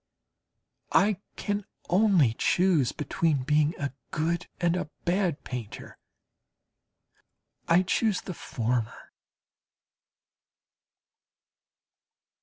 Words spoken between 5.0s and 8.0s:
bad painter. I